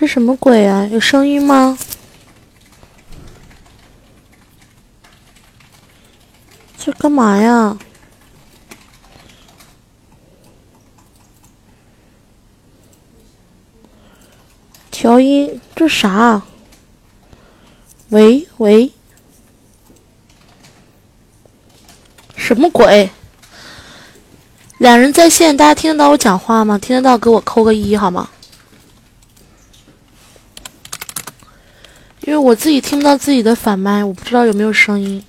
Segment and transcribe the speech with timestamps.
[0.00, 0.88] 这什么鬼啊？
[0.90, 1.76] 有声音吗？
[6.78, 7.76] 这干嘛呀？
[14.90, 16.40] 调音，这啥？
[18.08, 18.90] 喂喂，
[22.36, 23.10] 什么鬼？
[24.78, 26.78] 两人在线，大家听得到我讲话吗？
[26.78, 28.30] 听得到，给我扣个一好吗？
[32.30, 35.20] 因为我自己听不到自己的反麦，我不知道有没有声音。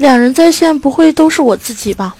[0.00, 2.16] 两人在线，不会都是我自己吧？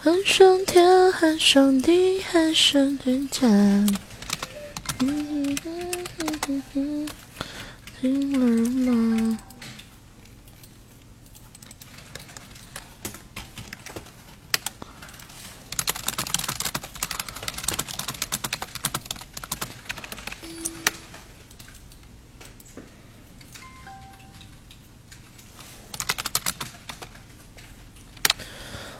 [0.00, 3.98] 喊声天，喊声地，喊声人间。
[8.00, 8.46] 听了
[8.92, 9.38] 吗？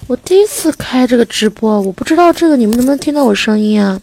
[0.08, 0.72] 我第一次
[1.06, 4.00] 这个直播，我不知道这个你们能不能听到我声音啊？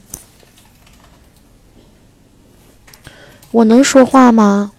[3.51, 4.71] 我能说话吗？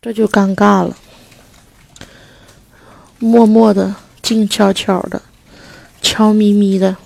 [0.00, 0.96] 这就尴尬了，
[3.18, 5.20] 默默的，静悄悄的，
[6.00, 6.96] 悄咪咪的。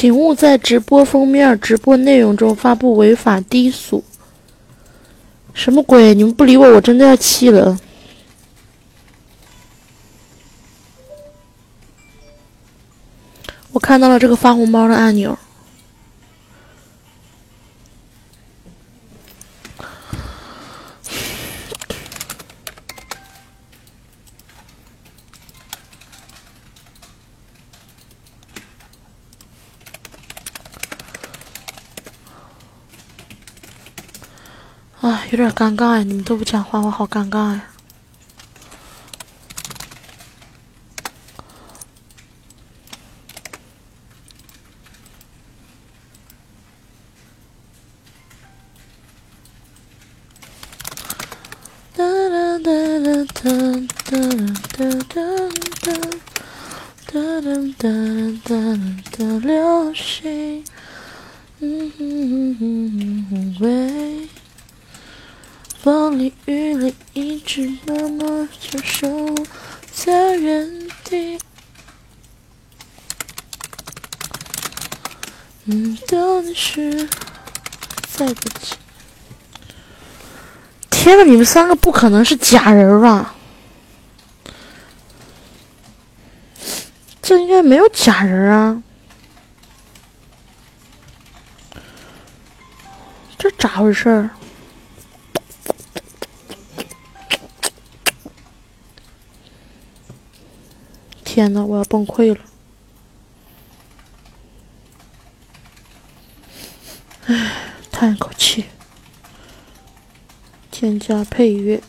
[0.00, 4.02] 请勿在直播封面、直播内容中发布违法低俗。
[5.52, 6.14] 什么鬼？
[6.14, 7.78] 你们不理我，我真的要气了。
[13.72, 15.38] 我看到了这个发红包的按钮。
[35.02, 36.02] 啊，有点尴尬呀！
[36.02, 37.62] 你们都不讲话，我好尴尬呀。
[70.02, 71.38] 在原地。
[75.66, 77.06] 嗯，到底是
[78.10, 78.76] 在不起。
[80.88, 83.34] 天呐，你们三个不可能是假人吧？
[87.20, 88.82] 这应该没有假人啊！
[93.38, 94.30] 这咋回事儿？
[101.40, 102.40] 天呐，我要崩溃了！
[107.24, 108.66] 唉，叹一口气。
[110.70, 111.82] 添加配乐。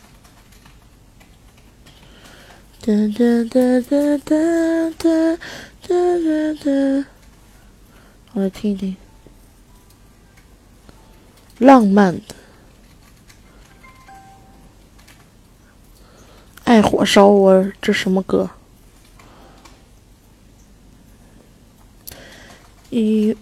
[2.79, 5.37] 哒哒哒哒哒
[5.81, 7.05] 哒哒哒。
[8.31, 8.95] 我来听一听。
[11.57, 12.35] 浪漫的。
[16.63, 18.49] 爱火烧我，这什么歌？
[22.91, 23.37] You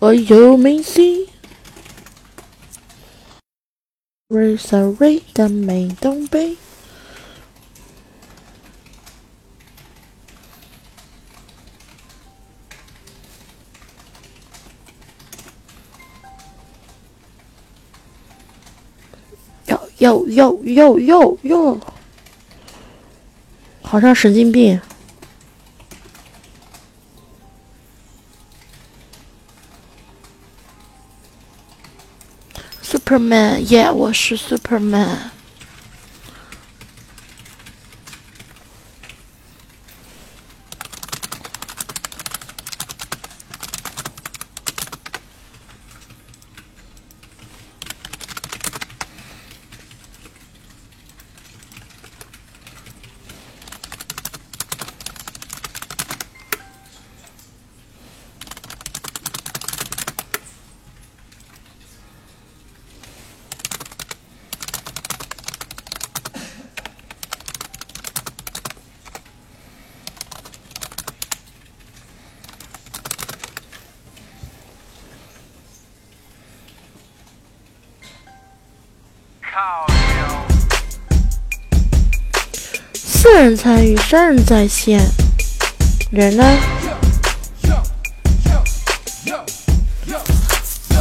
[0.00, 1.30] Or you may see
[4.28, 6.56] Raise a rate that may don't pay
[20.04, 21.80] 哟哟哟哟哟！
[23.80, 24.78] 好像神经病。
[32.82, 35.30] Superman，Yeah，我是 Superman。
[83.34, 85.00] 人参与，三人在线，
[86.10, 86.44] 人呢？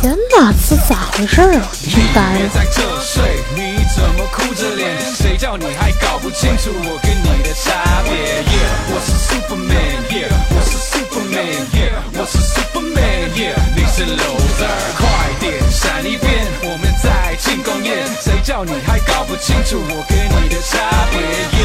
[0.01, 1.71] 天哪，这咋回事啊？
[1.89, 2.49] 真呆了。
[18.43, 19.77] 叫你还搞不清楚？
[19.87, 21.62] 我跟你的差别。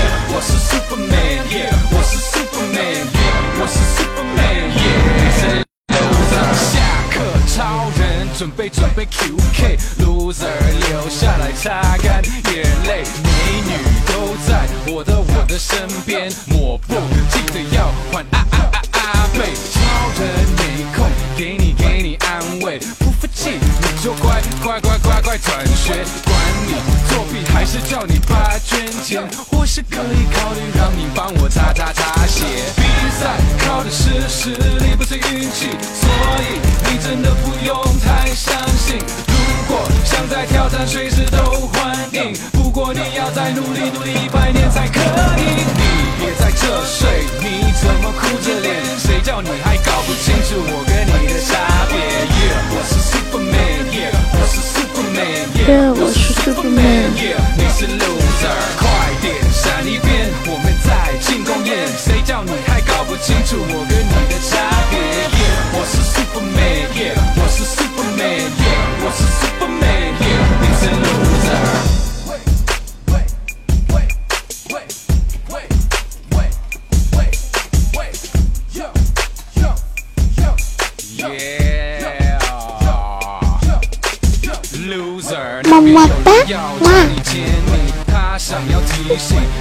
[8.39, 10.47] 准备准备 QK，Loser，
[10.89, 13.31] 留下来擦干眼泪，美
[13.67, 13.73] 女
[14.07, 16.95] 都在我的我的身边，抹布
[17.33, 19.41] 记得要换啊啊啊啊贝，
[19.75, 19.81] 超
[20.21, 26.05] 人没空，给你给你安慰，不服气你就乖乖乖乖乖转学。
[26.23, 26.33] 管
[26.65, 26.75] 你
[27.11, 32.45] 作弊还是叫你把捐钱，或是可以考虑让你帮我擦擦擦鞋。
[32.77, 32.83] 比
[33.19, 33.35] 赛
[33.67, 36.09] 靠的是实力，不是运气，所
[36.39, 37.77] 以你真的不用
[38.39, 38.99] 相信。
[39.27, 39.35] 如
[39.67, 42.33] 果想再挑战，随时都欢迎。
[42.53, 45.01] 不过你要再努力努力一百年才可
[45.37, 45.43] 以。
[45.75, 45.83] 你
[46.21, 48.77] 别在这睡，你怎么哭着脸？
[48.97, 50.85] 谁叫你还搞不清楚我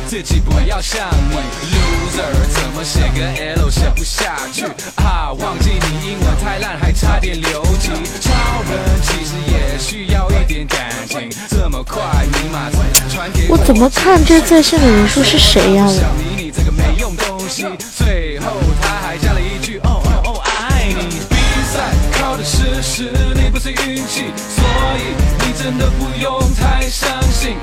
[0.07, 4.63] 自己不要像你，loser，怎么写个 L 写不下去
[4.95, 5.33] 啊？
[5.37, 7.89] 忘记你英文太烂，还差点留级。
[8.21, 8.31] 超
[8.71, 12.71] 人其实也需要一点感情，这么快密码
[13.09, 13.57] 传给我？
[13.65, 15.85] 怎么看这在线的人数是谁呀？
[15.87, 17.65] 想你你这个没用东西。
[17.97, 21.19] 最后他还加了一句哦哦哦爱你。
[21.29, 21.35] 比
[21.69, 24.63] 赛靠的是实力，不是运气，所
[24.95, 27.57] 以你真的不用太相信。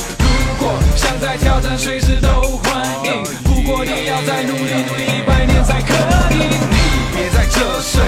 [0.96, 2.28] 想再挑战，随时都
[2.58, 3.24] 欢迎。
[3.44, 5.94] 不过你要再努力努力一百年才可
[6.34, 6.38] 以。
[6.70, 6.76] 你
[7.14, 8.02] 别在这睡，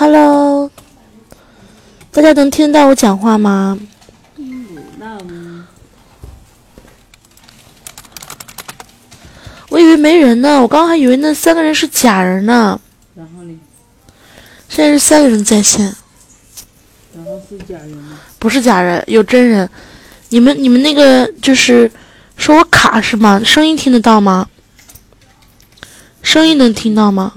[0.00, 0.70] Hello，
[2.12, 3.76] 大家能听到我讲话吗？
[9.70, 12.80] 我以为没人呢，我刚刚还以为那三个人是假人呢。
[13.16, 13.58] 然后呢？
[14.68, 15.92] 现在是三个人在线。
[17.16, 18.20] 然后是假人吗？
[18.38, 19.68] 不是假人，有真人。
[20.28, 21.90] 你们你们那个就是
[22.36, 23.42] 说我卡是吗？
[23.44, 24.48] 声音听得到吗？
[26.22, 27.32] 声音能听到吗？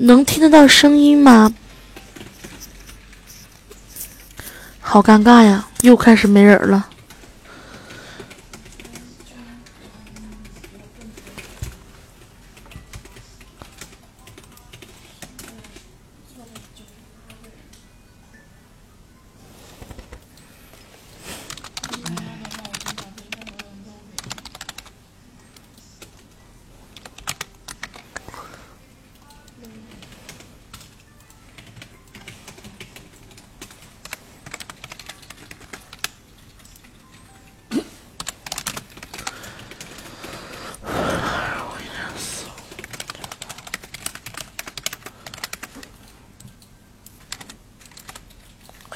[0.00, 1.52] 能听得到声音吗？
[4.78, 6.88] 好尴尬呀，又开始没人了。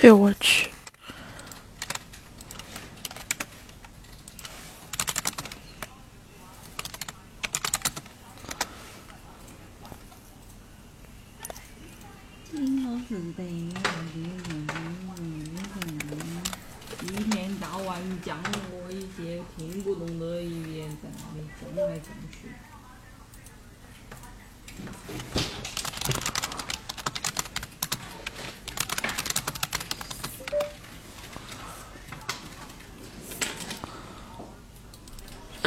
[0.03, 0.72] 哎呦我去！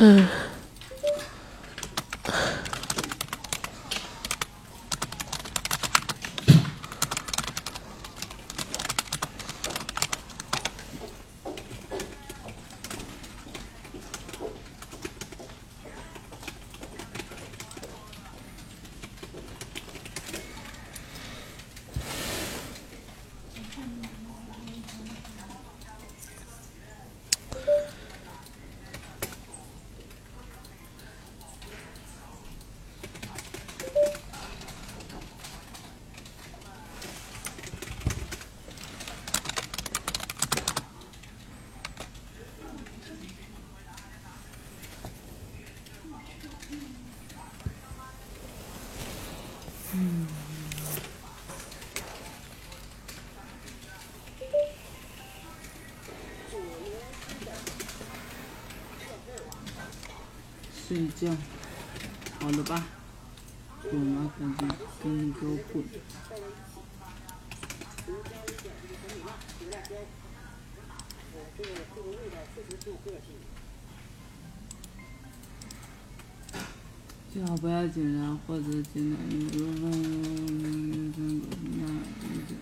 [0.06, 0.35] 嗯。
[60.88, 61.36] 睡觉，
[62.40, 62.84] 好了吧？
[63.90, 64.32] 滚啊！
[64.40, 64.68] 赶紧，
[65.02, 65.84] 赶紧给我滚！
[77.36, 78.64] 最好不要紧张，或者
[78.94, 79.90] 尽量用个
[81.76, 82.58] 那一点。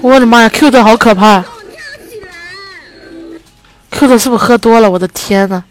[0.00, 1.44] 我的妈呀！Q 的好可怕
[3.90, 4.88] ！Q 的是不是喝多了？
[4.90, 5.64] 我的天呐！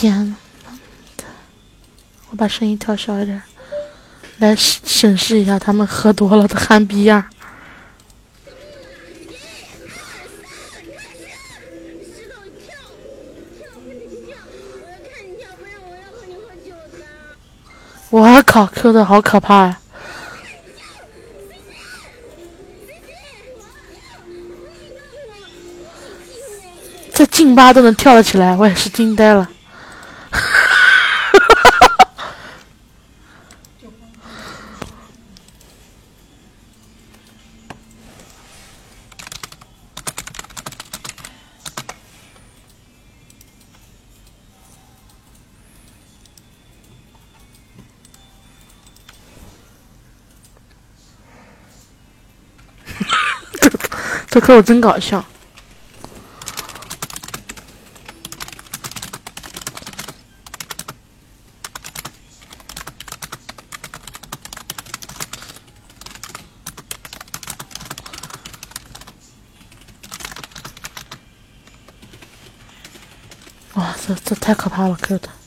[0.00, 0.34] 天！
[2.30, 3.42] 我把声音调小一点，
[4.38, 7.22] 来审视一下他们喝多了的憨逼样。
[18.08, 19.78] 我靠，Q 的好可怕呀！
[27.12, 29.50] 这劲巴都能跳得起来，我也是惊呆了。
[54.50, 55.24] 这课我真搞笑。
[73.74, 75.39] 哇，这这太可怕了，Q 的。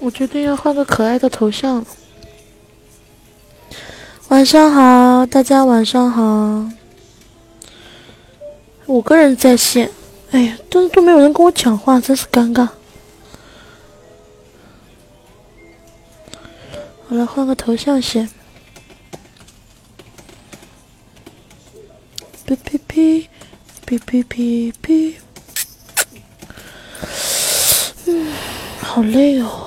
[0.00, 1.84] 我决定要换个可爱的头像。
[4.28, 6.70] 晚上好，大家晚上好。
[8.86, 9.90] 五个人在线，
[10.30, 12.68] 哎呀，都都没有人跟我讲话，真是尴尬。
[17.08, 18.28] 我来换个头像先。
[22.46, 23.26] 哔哔哔，
[23.86, 25.14] 哔哔哔哔。
[28.06, 28.32] 嗯，
[28.80, 29.65] 好累哦。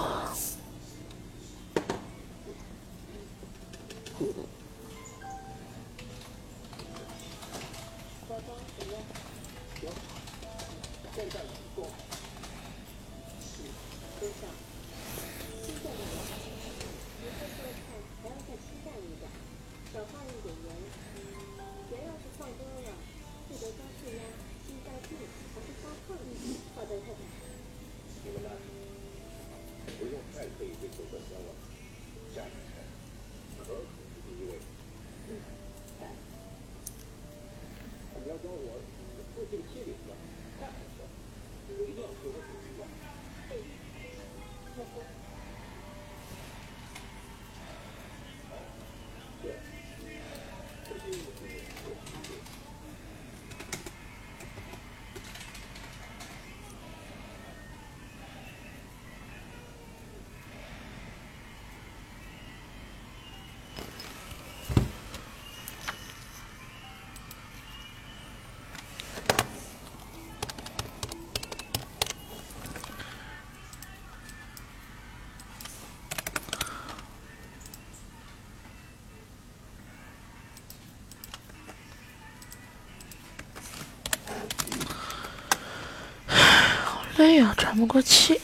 [87.20, 88.40] 哎呀，喘不过气。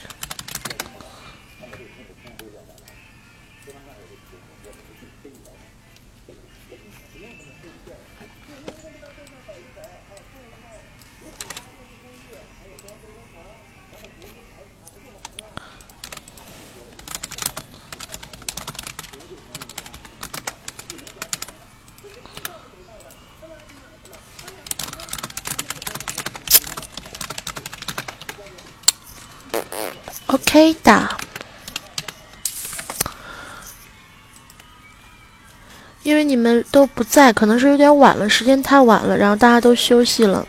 [30.35, 31.17] OK 的，
[36.03, 40.45] 因为你们都不在，可能是有点晚了，时间太晚了，然后大家都休息了。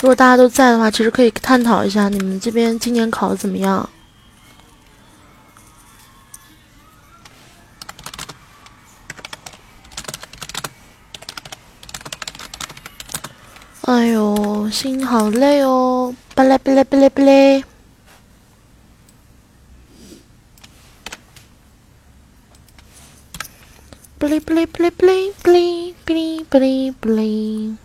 [0.00, 3.90] 如果大家都在的话，其实可以探讨一下你们这边今年考的怎么样。
[13.82, 17.69] 哎呦，心好累哦，巴拉巴拉巴拉巴拉。
[24.30, 27.78] Bleep, bleep, bleep, bleep, bleep, bleep, bleep, bleep, bleep.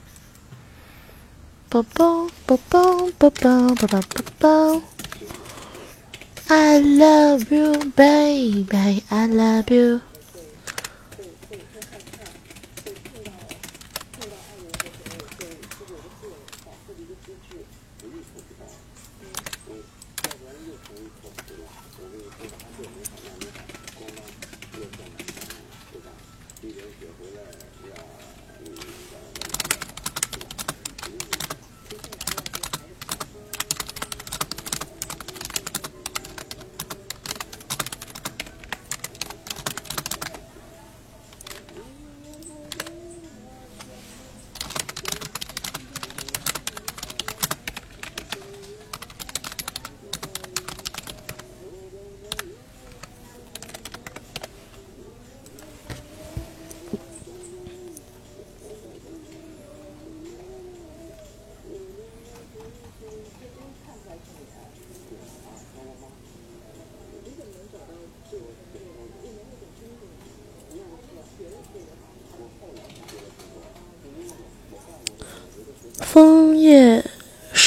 [1.72, 4.84] bo-bo, bo-bo, bo-bo, bo-bo.
[6.48, 9.04] I love you, baby.
[9.10, 10.05] I love you.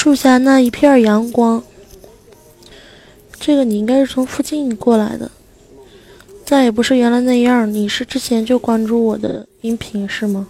[0.00, 1.60] 树下那一片阳光，
[3.40, 5.28] 这个你应该是从附近过来的，
[6.44, 7.74] 再也不是原来那样。
[7.74, 10.46] 你是之前就关注我的音频是吗？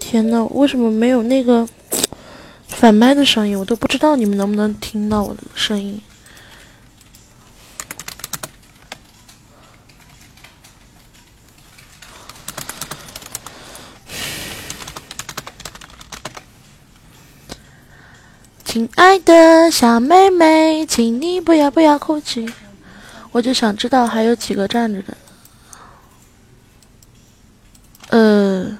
[0.00, 1.68] 天呐，为什么没有那个
[2.66, 3.56] 反麦的声音？
[3.56, 6.00] 我都不知道你们能不能听到我的声音。
[18.76, 22.46] 亲爱的小妹妹，请你不要不要哭泣。
[23.32, 25.16] 我就想知道还有几个站着的。
[28.10, 28.78] 呃，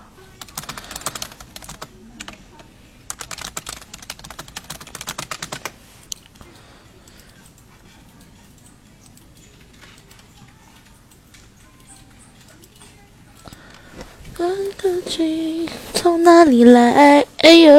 [14.34, 17.26] 看得清从哪里来？
[17.38, 17.74] 哎呦！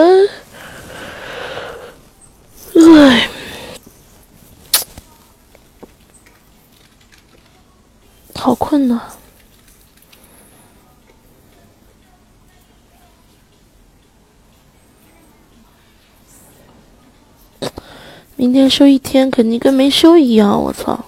[2.99, 3.27] 唉，
[8.38, 9.02] 好困呐！
[18.38, 20.62] 明天休一天，肯定跟没休一样。
[20.62, 21.04] 我操！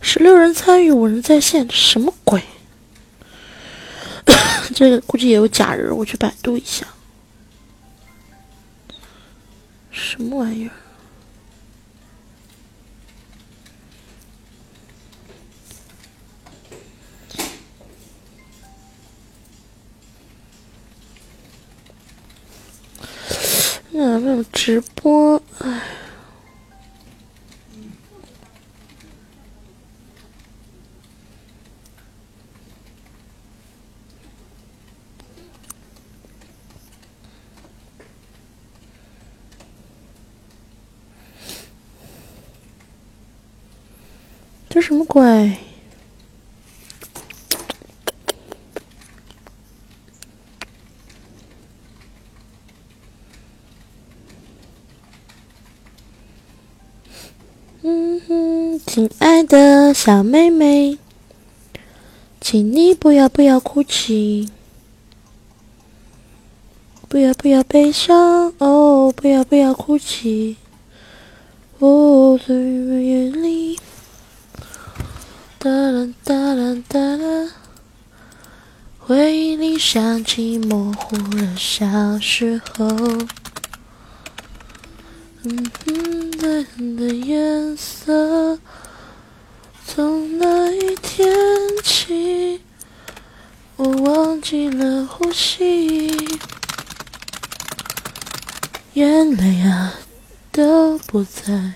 [0.00, 2.42] 十六人参与，五人在线，什么鬼？
[4.76, 6.86] 这个估计也有假人，我去百度一下，
[9.90, 10.72] 什么玩意儿？
[23.92, 25.80] 那没有直播，唉。
[44.70, 45.56] 这什么鬼？
[57.80, 60.98] 嗯哼，亲爱的小妹妹，
[62.38, 64.50] 请你不要不要哭泣，
[67.08, 70.58] 不要不要悲伤哦，不要不要哭泣，
[71.78, 73.78] 哦，在夜里。
[75.64, 77.50] 哒啦哒啦哒啦，
[78.98, 82.86] 回忆里想起模糊的小时候。
[85.44, 86.62] 嗯哼，的
[86.98, 88.58] 的颜色，
[89.86, 91.26] 从那一天
[91.82, 92.60] 起，
[93.76, 96.14] 我忘记了呼吸，
[98.92, 99.94] 眼泪啊
[100.52, 101.72] 都不在。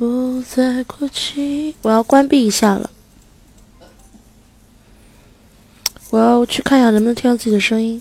[0.00, 2.88] 不再哭泣，我要关闭一下了。
[6.08, 8.00] 我要去看一下能不能听到自己的声音。